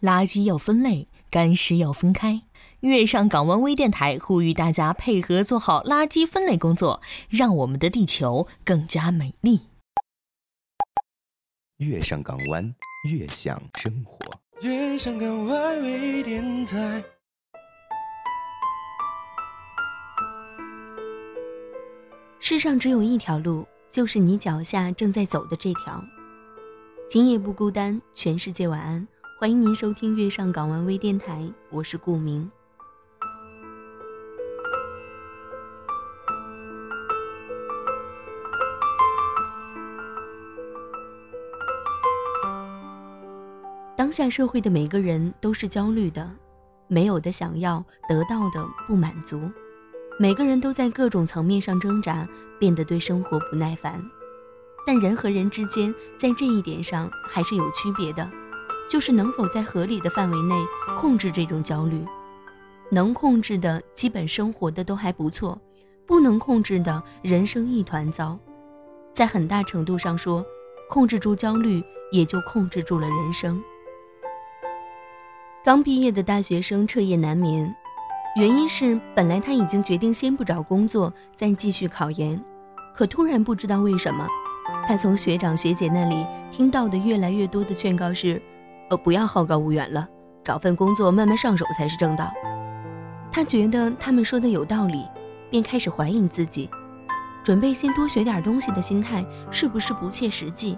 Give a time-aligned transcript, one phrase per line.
[0.00, 2.42] 垃圾要分类，干湿要分开。
[2.80, 9.68] 月上港湾微电台呼吁大家配合做好垃圾分类工作，让我们的地球更加美丽。
[11.76, 12.74] 月上港湾，
[13.10, 14.18] 悦享生活。
[14.62, 17.02] 月上港湾微电台。
[22.38, 26.02] 世上只有一条路，就是你脚下正在走的这条。
[27.08, 29.06] 今夜不孤单，全世界晚安。
[29.40, 32.50] 欢迎您收听月上港湾微电台，我是顾明。
[43.96, 46.30] 当下社会的每个人都是焦虑的，
[46.86, 49.50] 没有的想要，得到的不满足，
[50.18, 54.04] 每个人都在各种层面上挣扎，变得对生活不耐烦。
[54.86, 58.30] 但人和人之间在这一点上还是有区别的。
[58.90, 60.56] 就是能否在合理的范围内
[60.98, 62.04] 控制这种焦虑，
[62.90, 65.56] 能控制的基本生活的都还不错，
[66.04, 68.36] 不能控制的人生一团糟。
[69.12, 70.44] 在很大程度上说，
[70.88, 73.62] 控制住焦虑，也就控制住了人生。
[75.62, 77.72] 刚毕业的大学生彻夜难眠，
[78.34, 82.42] 原因是本来他已经决定先不找工作，再继续考研，
[82.92, 84.26] 可突然不知道为什么，
[84.88, 88.42] 他从学长学姐那里听到的越来越多的劝告是。
[88.90, 90.06] 呃，不要好高骛远了，
[90.44, 92.30] 找份工作慢慢上手才是正道。
[93.32, 95.06] 他觉得他们说的有道理，
[95.48, 96.68] 便开始怀疑自己，
[97.42, 100.76] 准备先多学点东西的心态是不是不切实际？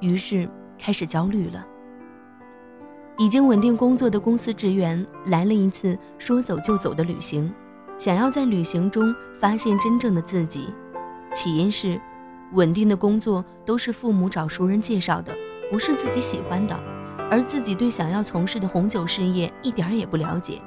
[0.00, 0.48] 于是
[0.78, 1.66] 开始焦虑了。
[3.18, 7.52] 已经稳定工作的公司职员来了一次说走就走的旅行，
[7.98, 10.72] 想要在旅行中发现真正的自己。
[11.34, 12.00] 起因是，
[12.52, 15.34] 稳定的工作都是父母找熟人介绍的，
[15.70, 16.99] 不是自己喜欢的。
[17.30, 20.60] 而自己对想要从事的红酒事业一点也不了解，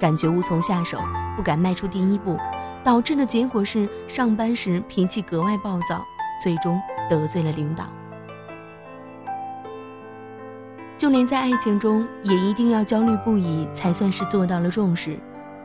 [0.00, 0.98] 感觉无从下手，
[1.36, 2.36] 不敢迈出第一步，
[2.82, 6.04] 导致的结果是上班时脾气格外暴躁，
[6.42, 7.84] 最终得罪了领导。
[10.96, 15.16] 就连在爱情中，也一定要焦虑不已，才算是做到了重视。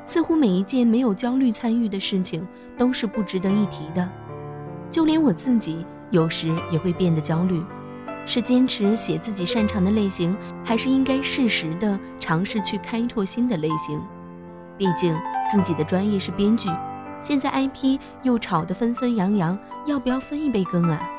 [0.05, 2.47] 似乎每一件没有焦虑参与的事情，
[2.77, 4.07] 都是不值得一提的。
[4.91, 7.63] 就连我自己，有时也会变得焦虑。
[8.25, 14.01] 是坚持写自己擅长的类型，还是应该适时的尝试去开拓新的类型？
[14.77, 15.15] 毕竟
[15.51, 16.69] 自己的专业是编剧，
[17.21, 21.09] 现在 IP 又炒得纷纷扬扬，要不要分一杯羹啊？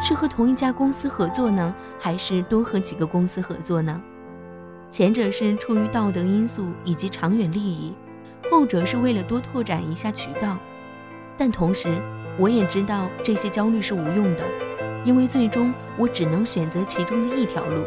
[0.00, 4.00] 是和同一家公司合作呢，还是多和几个公司合作呢？
[4.88, 7.92] 前者是出于道德因素以及长远利益，
[8.50, 10.56] 后者是为了多拓展一下渠道。
[11.36, 11.90] 但同时，
[12.38, 14.44] 我也知道这些焦虑是无用的。
[15.06, 17.84] 因为最终我只能选择其中的一条路。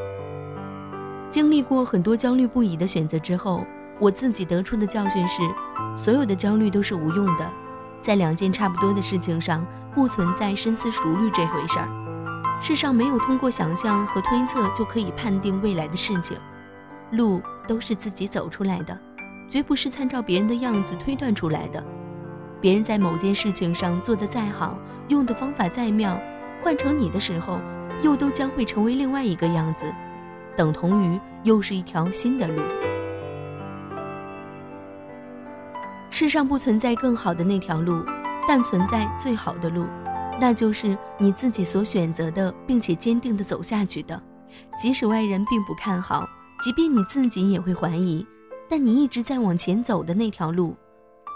[1.29, 3.65] 经历过很多焦虑不已的选择之后，
[3.99, 5.41] 我自己得出的教训是：
[5.97, 7.51] 所有的焦虑都是无用的。
[8.01, 11.89] 在两件差不多的事情上，不存在深思熟虑这回事儿。
[12.61, 16.37] 世上没有通过想象和推测就可以判定未来的事情，
[17.11, 18.97] 路都是自己走出来的，
[19.49, 21.83] 绝不是参照别人的样子推断出来的。
[22.61, 26.17] 别人在某件事情上做得再好，用的方法再妙。
[26.61, 27.59] 换成你的时候，
[28.01, 29.91] 又都将会成为另外一个样子，
[30.55, 32.61] 等同于又是一条新的路。
[36.09, 38.03] 世上不存在更好的那条路，
[38.47, 39.85] 但存在最好的路，
[40.39, 44.21] 那就是你自己所选择的，并且坚定的走下去的。
[44.77, 46.27] 即使外人并不看好，
[46.61, 48.25] 即便你自己也会怀疑，
[48.67, 50.75] 但你一直在往前走的那条路，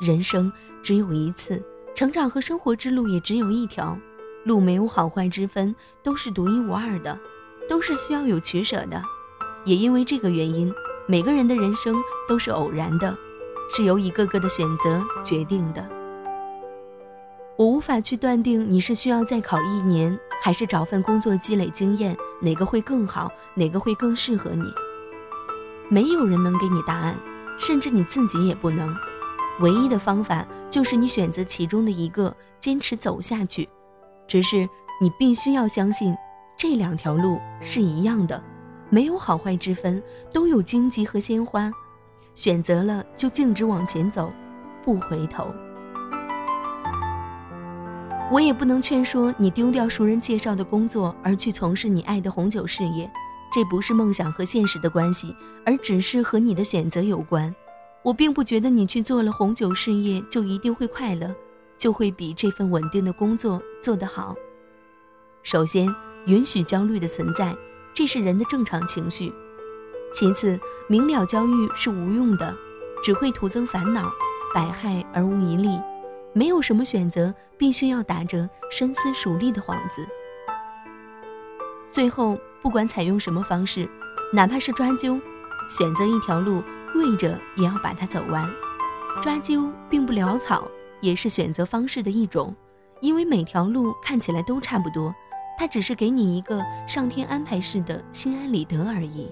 [0.01, 0.51] 人生
[0.83, 1.63] 只有一次，
[1.95, 3.97] 成长和生活之路也只有一条。
[4.43, 7.17] 路没有好坏之分，都是独一无二的，
[7.69, 9.01] 都是需要有取舍的。
[9.65, 10.73] 也因为这个原因，
[11.07, 11.95] 每个人的人生
[12.27, 13.17] 都是偶然的，
[13.73, 15.87] 是由一个个的选择决定的。
[17.55, 24.63] 我无法去断定你是需要再考一年，还是找份工作积累经验，哪个会更好，哪个会更适合你。
[25.87, 27.15] 没有人能给你答案，
[27.57, 28.93] 甚至你自己也不能。
[29.59, 33.69] 唯一的方法就是你选择其中的一个，坚持走下去。
[34.27, 34.67] 只是
[35.01, 36.15] 你必须要相信，
[36.57, 38.41] 这两条路是一样的，
[38.89, 41.71] 没有好坏之分，都有荆棘和鲜花。
[42.35, 44.31] 选择了就径直往前走，
[44.83, 45.53] 不回头。
[48.31, 53.09] 我也不能劝说你丢掉熟人介绍的工作，而去从事你爱的红酒事业。
[53.51, 57.53] 这不是梦想和现实的关系，而只是和你的选择有关。
[58.01, 61.35] 我并不觉得你去做了红酒事业就一定会快乐。
[61.83, 64.33] 就会比这份稳定的工作做得好。
[65.43, 65.93] 首先，
[66.27, 67.53] 允许焦虑的存在，
[67.93, 69.33] 这是人的正常情绪。
[70.13, 70.57] 其次，
[70.87, 72.55] 明了焦虑是无用的，
[73.03, 74.09] 只会徒增烦恼，
[74.55, 75.77] 百害而无一利。
[76.31, 80.07] 没有什么选择必须要打着深思熟虑的幌子。
[81.91, 83.89] 最后，不管采用什么方式，
[84.31, 85.19] 哪怕是抓阄，
[85.69, 86.63] 选择一条路，
[86.93, 88.49] 跪着也要把它走完。
[89.21, 90.65] 抓阄并不潦草，
[91.03, 92.55] 也是选择方式的一种，
[93.01, 95.13] 因为每条路看起来都差不多，
[95.59, 99.29] 它只是给你一个上天安排式的心安理得而已。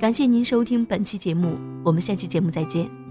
[0.00, 3.07] 感谢您收听本期节目，我们下期节目再见。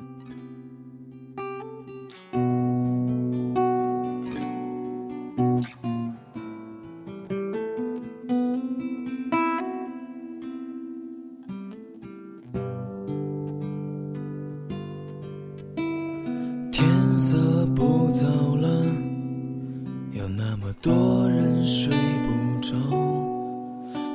[20.97, 22.73] 多人睡不着，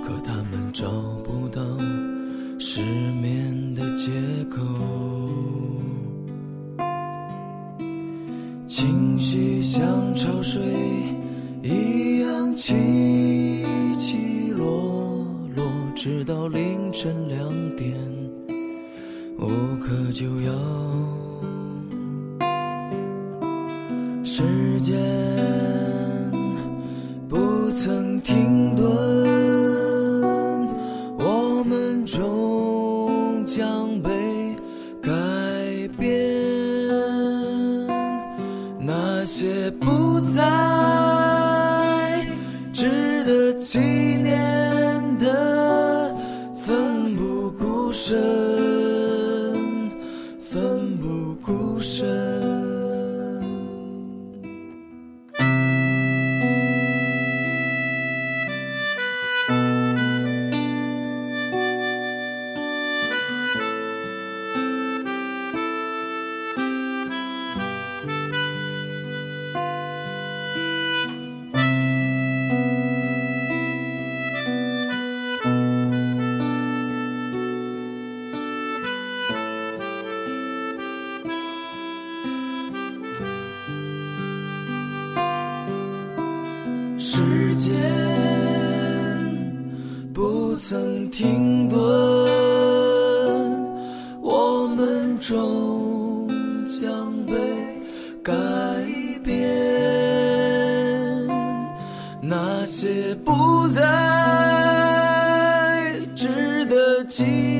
[0.03, 0.91] 可他们找
[1.23, 1.63] 不到。
[2.59, 4.11] 失眠的借
[4.51, 4.61] 口，
[8.67, 10.61] 情绪像潮水
[11.63, 13.65] 一样起
[13.97, 15.25] 起落
[15.55, 15.65] 落，
[15.95, 17.97] 直到凌晨两点，
[19.39, 19.47] 无
[19.81, 20.53] 可救药。
[24.25, 24.43] 时
[24.81, 24.99] 间
[27.73, 28.87] 曾停顿
[31.19, 34.11] 我们终将被
[35.01, 35.11] 改
[35.99, 36.13] 变。
[38.79, 40.72] 那些不再
[87.23, 87.79] 时间
[90.13, 91.79] 不曾停顿，
[94.21, 96.27] 我们终
[96.67, 97.33] 将被
[98.25, 98.35] 改
[99.23, 99.39] 变。
[102.21, 103.83] 那些不再
[106.17, 107.52] 值得纪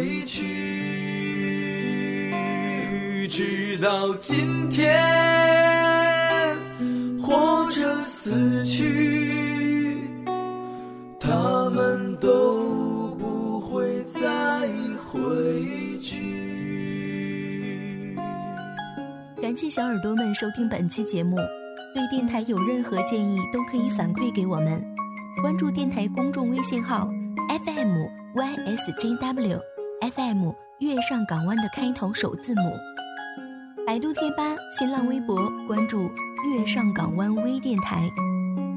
[0.00, 0.40] 回去，
[3.28, 4.98] 直到今天，
[7.20, 9.98] 或者死去，
[11.18, 14.18] 他们都不会再
[15.04, 15.18] 回
[15.98, 18.16] 去。
[19.42, 21.36] 感谢小耳朵们收听本期节目，
[21.94, 24.82] 对电台有任何建议都可以反馈给我们。
[25.42, 27.06] 关注电台公众微信号
[27.66, 27.98] FM
[28.34, 29.60] YSJW
[30.00, 32.62] FM 月上港湾的开头首字母。
[33.86, 35.36] 百度贴吧、新浪微博
[35.68, 36.08] 关注
[36.48, 38.08] “月上港湾微电台”，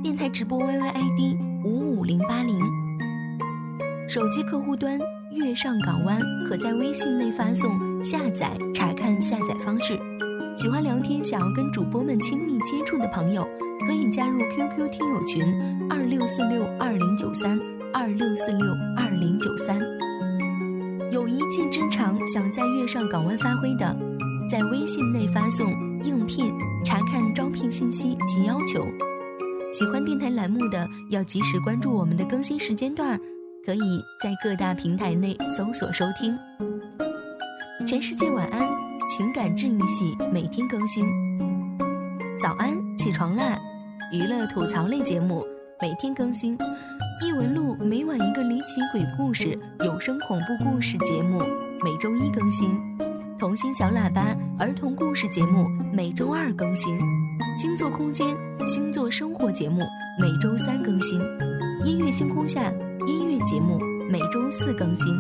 [0.03, 2.60] 电台直播 YYID 五五零八零。
[4.10, 5.00] 手机客户端
[5.32, 7.72] “月上港湾”可在微信内发送
[8.03, 9.98] “下载”查看下载方式。
[10.58, 13.48] 喜欢聊天、想要跟主播们亲密接触的朋友，
[13.88, 17.58] 可以加入 QQ 听友群二六四六二零九三
[17.94, 19.80] 二六四六二零九三。
[22.34, 23.96] 想在月上港湾发挥的。
[24.50, 25.68] 在微信内发送
[26.04, 26.52] “应聘”，
[26.84, 28.88] 查看招聘信息及要求。
[29.72, 33.20] 喜欢电台栏目的，要及时关注我们的更新时间段儿，
[33.63, 36.36] 可以在各大平台内搜索收听。
[37.86, 38.68] 全世界晚安，
[39.16, 41.06] 情感治愈系每天更新。
[42.42, 43.60] 早安，起床啦！
[44.12, 45.46] 娱乐吐槽类节目
[45.80, 46.58] 每天更新。
[47.24, 51.40] 异闻录每晚一个离奇鬼故事，有声恐怖故事节目
[51.84, 52.70] 每周一更新。
[53.38, 56.98] 童心小喇叭儿童故事节目每周二更新。
[57.58, 58.25] 星座空间
[58.66, 59.82] 星座生活节目
[60.20, 61.20] 每周三更新。
[61.84, 62.72] 音乐星空下
[63.06, 63.78] 音乐节目
[64.10, 65.13] 每周四更新。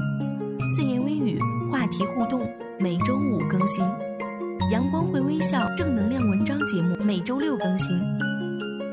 [0.77, 1.37] 碎言微语
[1.69, 3.83] 话题互动每周五更新。
[4.71, 7.89] 阳光会微笑正能量文章节目每周六更新。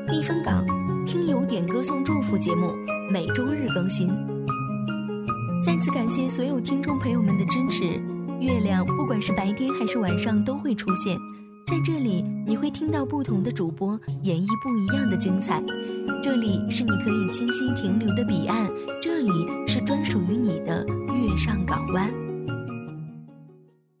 [0.07, 0.65] 避风港
[1.05, 2.73] 听友点歌送祝福节目
[3.09, 4.30] 每周日更新。
[5.63, 7.83] 再次感谢所有听众朋友们的支持。
[8.39, 11.15] 月亮不管是白天还是晚上都会出现，
[11.67, 15.61] 在这里你会听到不同的主播演绎不一样的精彩。
[16.23, 19.29] 这里是你可以栖息停留的彼岸，这里
[19.67, 22.11] 是专属于你的月上港湾。